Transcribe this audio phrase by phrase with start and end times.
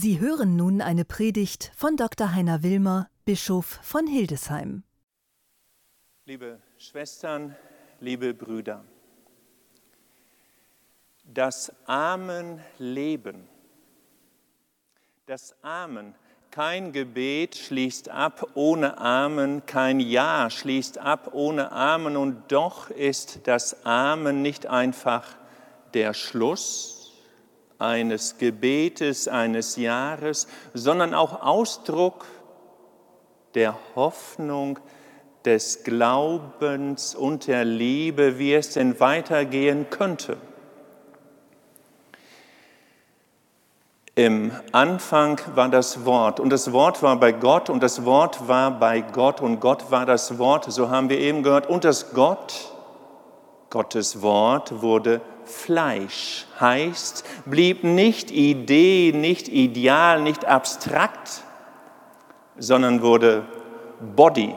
[0.00, 2.32] Sie hören nun eine Predigt von Dr.
[2.32, 4.84] Heiner Wilmer, Bischof von Hildesheim.
[6.24, 7.56] Liebe Schwestern,
[7.98, 8.84] liebe Brüder,
[11.24, 13.48] das Amenleben,
[15.26, 16.14] das Amen,
[16.52, 23.48] kein Gebet schließt ab ohne Amen, kein Ja schließt ab ohne Amen und doch ist
[23.48, 25.36] das Amen nicht einfach
[25.92, 26.97] der Schluss,
[27.78, 32.26] eines Gebetes, eines Jahres, sondern auch Ausdruck
[33.54, 34.78] der Hoffnung,
[35.44, 40.36] des Glaubens und der Liebe, wie es denn weitergehen könnte.
[44.14, 48.72] Im Anfang war das Wort und das Wort war bei Gott und das Wort war
[48.72, 51.68] bei Gott und Gott war das Wort, so haben wir eben gehört.
[51.68, 52.74] Und das Gott,
[53.70, 61.42] Gottes Wort wurde Fleisch heißt, blieb nicht Idee, nicht ideal, nicht abstrakt,
[62.58, 63.46] sondern wurde
[64.14, 64.54] Body,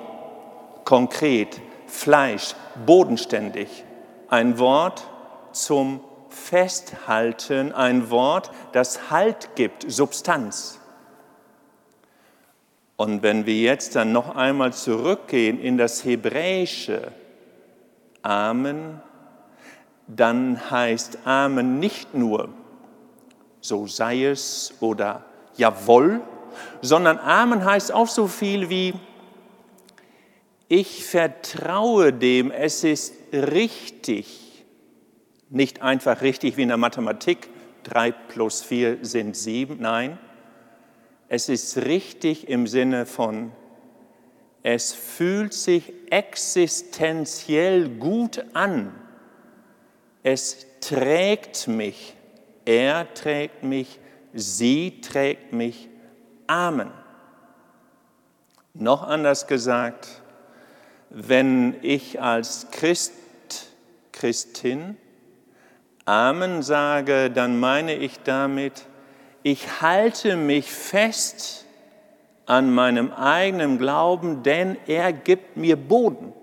[0.84, 3.86] konkret, Fleisch, bodenständig.
[4.28, 5.08] Ein Wort
[5.54, 10.80] zum Festhalten, ein Wort, das Halt gibt, Substanz.
[12.98, 17.12] Und wenn wir jetzt dann noch einmal zurückgehen in das Hebräische,
[18.22, 19.02] Amen
[20.16, 22.50] dann heißt Amen nicht nur,
[23.62, 26.22] so sei es oder jawohl,
[26.82, 28.94] sondern Amen heißt auch so viel wie,
[30.68, 34.66] ich vertraue dem, es ist richtig,
[35.50, 37.50] nicht einfach richtig wie in der Mathematik,
[37.84, 40.18] drei plus vier sind sieben, nein,
[41.30, 43.52] es ist richtig im Sinne von,
[44.64, 48.94] es fühlt sich existenziell gut an,
[50.24, 52.16] es trägt mich,
[52.66, 54.00] er trägt mich,
[54.34, 55.90] sie trägt mich.
[56.48, 56.92] Amen.
[58.74, 60.22] Noch anders gesagt,
[61.10, 63.14] wenn ich als Christ,
[64.12, 64.98] Christin
[66.06, 68.86] Amen sage, dann meine ich damit,
[69.44, 71.66] ich halte mich fest
[72.46, 76.34] an meinem eigenen Glauben, denn er gibt mir Boden.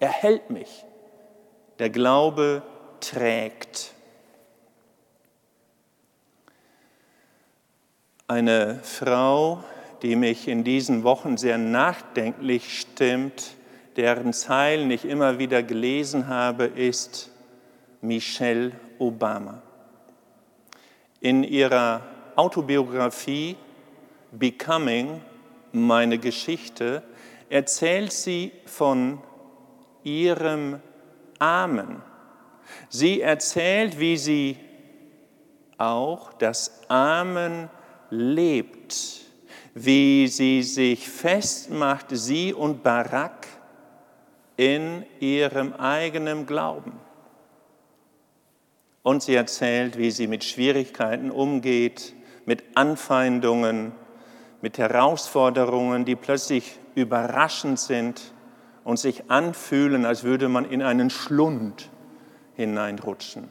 [0.00, 0.84] Er hält mich.
[1.78, 2.62] Der Glaube
[3.00, 3.92] trägt.
[8.26, 9.64] Eine Frau,
[10.02, 13.54] die mich in diesen Wochen sehr nachdenklich stimmt,
[13.96, 17.30] deren Zeilen ich immer wieder gelesen habe, ist
[18.00, 19.62] Michelle Obama.
[21.20, 22.02] In ihrer
[22.36, 23.56] Autobiografie
[24.30, 25.22] Becoming,
[25.72, 27.02] meine Geschichte,
[27.48, 29.22] erzählt sie von
[30.04, 30.80] ihrem
[31.38, 32.02] Amen
[32.88, 34.56] Sie erzählt, wie sie
[35.76, 37.70] auch das Amen
[38.10, 39.20] lebt,
[39.74, 43.46] wie sie sich festmacht, sie und Barak,
[44.56, 46.92] in ihrem eigenen Glauben.
[49.04, 52.14] Und sie erzählt, wie sie mit Schwierigkeiten umgeht,
[52.44, 53.92] mit Anfeindungen,
[54.60, 58.32] mit Herausforderungen, die plötzlich überraschend sind
[58.82, 61.88] und sich anfühlen, als würde man in einen Schlund
[62.58, 63.48] hineinrutschen.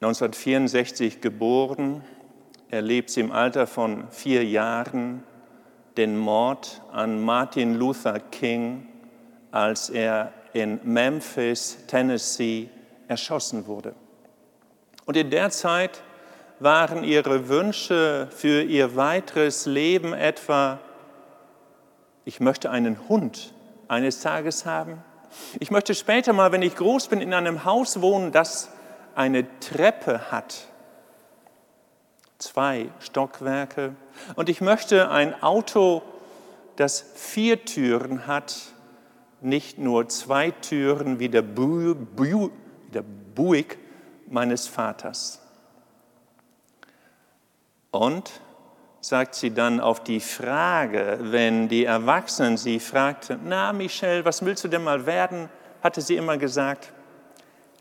[0.00, 2.04] 1964 geboren,
[2.70, 5.24] erlebt sie im Alter von vier Jahren
[5.96, 8.86] den Mord an Martin Luther King,
[9.50, 12.70] als er in Memphis, Tennessee,
[13.08, 13.94] erschossen wurde.
[15.04, 16.00] Und in der Zeit
[16.60, 20.78] waren ihre Wünsche für ihr weiteres Leben etwa,
[22.24, 23.52] ich möchte einen Hund
[23.88, 25.02] eines Tages haben,
[25.60, 28.70] ich möchte später mal, wenn ich groß bin, in einem Haus wohnen, das
[29.14, 30.68] eine Treppe hat.
[32.38, 33.94] Zwei Stockwerke.
[34.34, 36.02] Und ich möchte ein Auto,
[36.76, 38.56] das vier Türen hat,
[39.40, 42.50] nicht nur zwei Türen wie der, Bu Bu
[42.92, 43.78] der Buick
[44.28, 45.40] meines Vaters.
[47.90, 48.40] Und
[49.04, 54.64] sagt sie dann auf die Frage, wenn die Erwachsenen sie fragten, na Michelle, was willst
[54.64, 55.50] du denn mal werden,
[55.82, 56.90] hatte sie immer gesagt,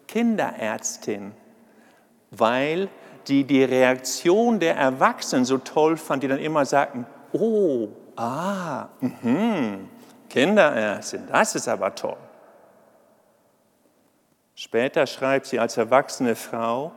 [0.05, 1.31] Kinderärztin,
[2.31, 2.89] weil
[3.27, 7.87] die die Reaktion der Erwachsenen so toll fand, die dann immer sagten, oh,
[8.17, 9.77] ah, mh,
[10.29, 12.17] Kinderärztin, das ist aber toll.
[14.55, 16.91] Später schreibt sie als erwachsene Frau,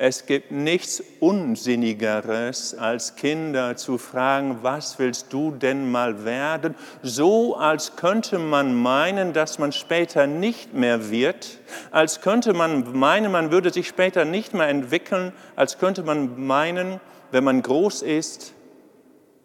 [0.00, 6.76] Es gibt nichts Unsinnigeres, als Kinder zu fragen, was willst du denn mal werden?
[7.02, 11.58] So, als könnte man meinen, dass man später nicht mehr wird,
[11.90, 17.00] als könnte man meinen, man würde sich später nicht mehr entwickeln, als könnte man meinen,
[17.32, 18.54] wenn man groß ist,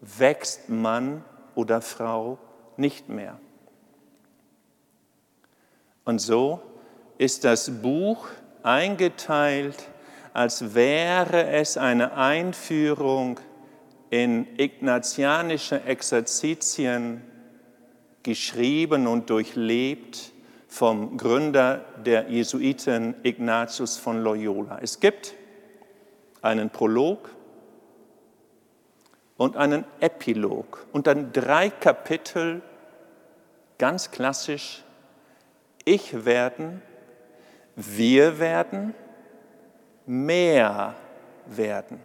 [0.01, 2.37] wächst Mann oder Frau
[2.77, 3.39] nicht mehr.
[6.05, 6.61] Und so
[7.17, 8.27] ist das Buch
[8.61, 9.89] eingeteilt
[10.33, 13.39] als wäre es eine Einführung
[14.09, 17.21] in ignatianische Exerzitien,
[18.23, 20.31] geschrieben und durchlebt
[20.67, 24.79] vom Gründer der Jesuiten Ignatius von Loyola.
[24.81, 25.33] Es gibt
[26.41, 27.29] einen Prolog
[29.35, 32.61] und einen Epilog und dann drei Kapitel,
[33.77, 34.83] ganz klassisch,
[35.83, 36.81] ich werden,
[37.75, 38.95] wir werden
[40.05, 40.95] mehr
[41.45, 41.99] werden.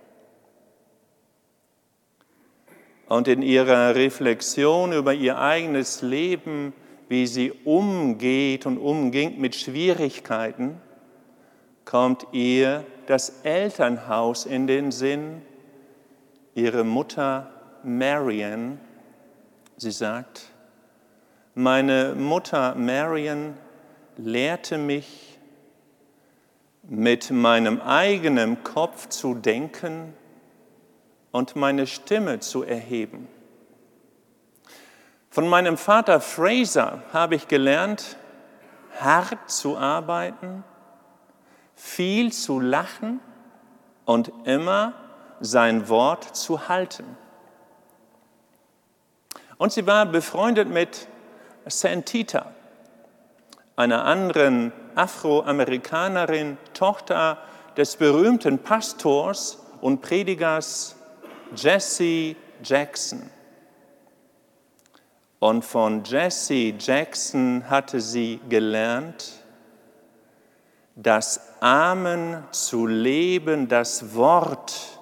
[3.09, 6.75] Und in ihrer Reflexion über ihr eigenes Leben,
[7.09, 10.81] wie sie umgeht und umging mit Schwierigkeiten,
[11.87, 15.41] kommt ihr das Elternhaus in den Sinn,
[16.55, 17.51] ihre Mutter
[17.83, 18.79] Marian.
[19.79, 20.51] Sie sagt,
[21.55, 23.55] meine Mutter Marian
[24.19, 25.28] lehrte mich,
[26.89, 30.15] mit meinem eigenen Kopf zu denken
[31.31, 33.29] und meine Stimme zu erheben.
[35.29, 38.17] Von meinem Vater Fraser habe ich gelernt,
[38.99, 40.65] hart zu arbeiten,
[41.75, 43.21] viel zu lachen
[44.07, 44.95] und immer
[45.41, 47.05] sein Wort zu halten.
[49.59, 51.07] Und sie war befreundet mit
[51.67, 52.47] Santita,
[53.77, 57.39] einer anderen Afroamerikanerin, Tochter
[57.77, 60.97] des berühmten Pastors und Predigers
[61.55, 63.31] Jesse Jackson.
[65.39, 69.33] Und von Jesse Jackson hatte sie gelernt,
[70.97, 74.99] das Amen zu leben, das Wort,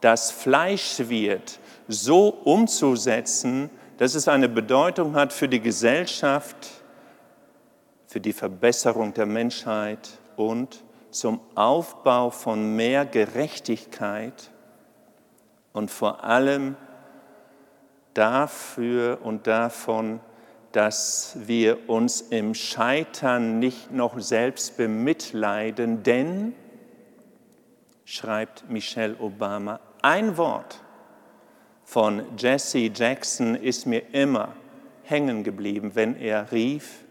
[0.00, 1.58] das Fleisch wird,
[1.88, 6.83] so umzusetzen, dass es eine Bedeutung hat für die Gesellschaft,
[8.14, 14.52] für die Verbesserung der Menschheit und zum Aufbau von mehr Gerechtigkeit
[15.72, 16.76] und vor allem
[18.14, 20.20] dafür und davon,
[20.70, 26.54] dass wir uns im Scheitern nicht noch selbst bemitleiden, denn,
[28.04, 30.80] schreibt Michelle Obama, ein Wort
[31.82, 34.54] von Jesse Jackson ist mir immer
[35.02, 37.03] hängen geblieben, wenn er rief,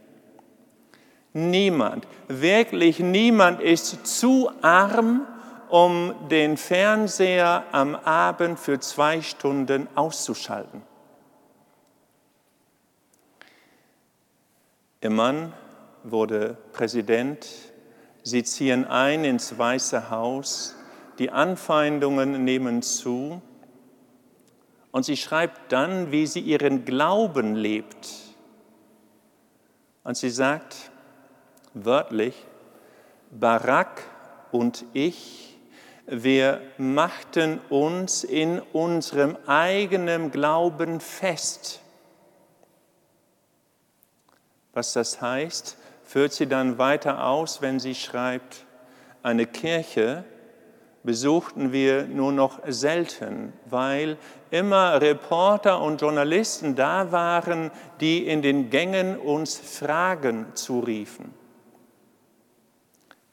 [1.33, 5.25] Niemand, wirklich niemand ist zu arm,
[5.69, 10.83] um den Fernseher am Abend für zwei Stunden auszuschalten.
[15.01, 15.51] Ihr Mann
[16.03, 17.47] wurde Präsident.
[18.21, 20.75] Sie ziehen ein ins Weiße Haus.
[21.19, 23.41] Die Anfeindungen nehmen zu.
[24.91, 28.07] Und sie schreibt dann, wie sie ihren Glauben lebt.
[30.03, 30.91] Und sie sagt,
[31.73, 32.35] wörtlich,
[33.31, 34.03] Barak
[34.51, 35.57] und ich,
[36.05, 41.81] wir machten uns in unserem eigenen Glauben fest.
[44.73, 48.65] Was das heißt, führt sie dann weiter aus, wenn sie schreibt,
[49.21, 50.25] eine Kirche
[51.03, 54.17] besuchten wir nur noch selten, weil
[54.51, 61.33] immer Reporter und Journalisten da waren, die in den Gängen uns Fragen zuriefen.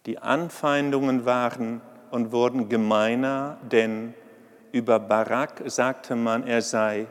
[0.06, 1.80] Die Anfeindungen waren
[2.10, 4.14] und wurden gemeiner, denn
[4.72, 7.06] über Barak sagte man, er sei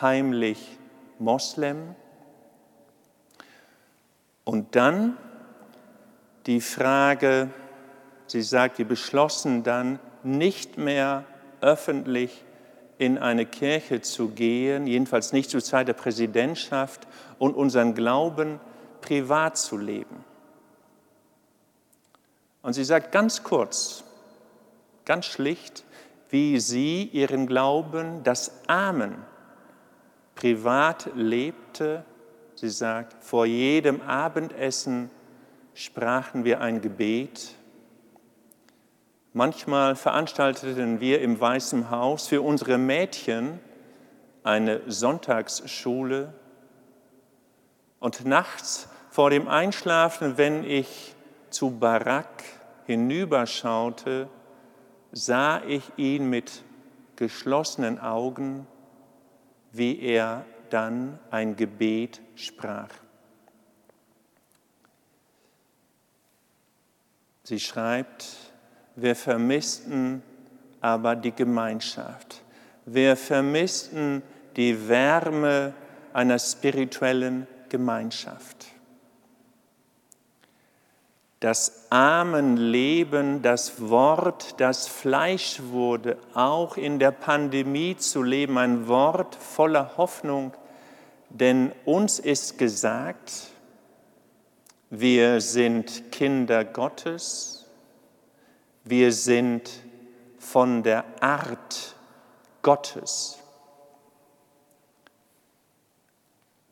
[0.00, 0.78] heimlich
[1.18, 1.94] Moslem.
[4.44, 5.16] Und dann
[6.46, 7.50] die Frage,
[8.26, 11.24] sie sagt, wir beschlossen dann nicht mehr
[11.60, 12.44] öffentlich
[12.98, 17.06] in eine Kirche zu gehen, jedenfalls nicht zur Zeit der Präsidentschaft
[17.38, 18.60] und unseren Glauben
[19.00, 20.24] privat zu leben.
[22.66, 24.02] Und sie sagt ganz kurz,
[25.04, 25.84] ganz schlicht,
[26.30, 29.14] wie sie ihren Glauben, das Amen,
[30.34, 32.04] privat lebte.
[32.56, 35.12] Sie sagt, vor jedem Abendessen
[35.74, 37.54] sprachen wir ein Gebet.
[39.32, 43.60] Manchmal veranstalteten wir im Weißen Haus für unsere Mädchen
[44.42, 46.34] eine Sonntagsschule.
[48.00, 51.14] Und nachts vor dem Einschlafen, wenn ich
[51.50, 52.42] zu Barak
[52.86, 54.28] hinüberschaute,
[55.12, 56.62] sah ich ihn mit
[57.16, 58.66] geschlossenen Augen,
[59.72, 62.88] wie er dann ein Gebet sprach.
[67.44, 68.26] Sie schreibt,
[68.96, 70.22] wir vermissten
[70.80, 72.42] aber die Gemeinschaft.
[72.84, 74.22] Wir vermissten
[74.56, 75.74] die Wärme
[76.12, 78.66] einer spirituellen Gemeinschaft.
[81.40, 89.34] Das Armenleben, das Wort, das Fleisch wurde, auch in der Pandemie zu leben, ein Wort
[89.34, 90.52] voller Hoffnung,
[91.28, 93.50] denn uns ist gesagt,
[94.90, 97.66] wir sind Kinder Gottes.
[98.84, 99.68] Wir sind
[100.38, 101.96] von der Art
[102.62, 103.38] Gottes.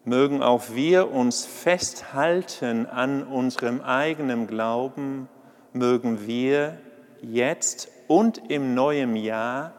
[0.05, 5.29] Mögen auch wir uns festhalten an unserem eigenen Glauben,
[5.73, 6.79] mögen wir
[7.23, 9.73] jetzt und im neuen Jahr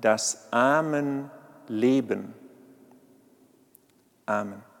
[0.00, 1.30] das Amen
[1.68, 2.32] leben.
[4.24, 4.71] Amen.